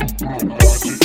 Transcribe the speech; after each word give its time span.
Magic. 0.00 0.99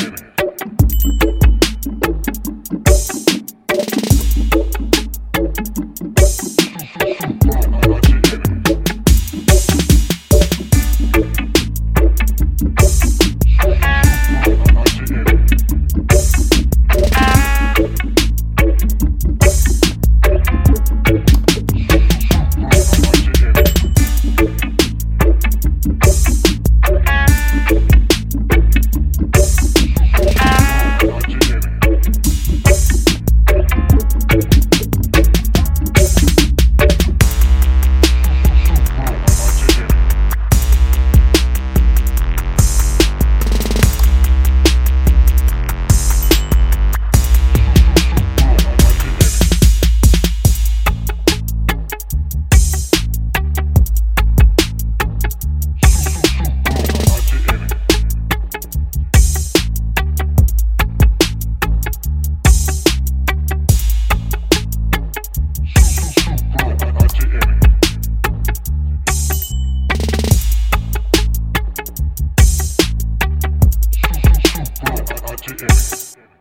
to 75.53 75.65
it. 75.65 76.34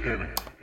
to 0.00 0.12
any. 0.12 0.53